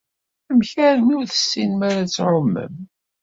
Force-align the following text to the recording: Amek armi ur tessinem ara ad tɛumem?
Amek 0.49 0.71
armi 0.87 1.13
ur 1.19 1.27
tessinem 1.27 1.81
ara 1.87 1.99
ad 2.03 2.09
tɛumem? 2.09 2.75